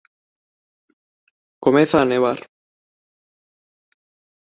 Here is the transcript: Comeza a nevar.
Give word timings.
Comeza 1.65 1.97
a 2.01 2.05
nevar. 2.11 2.39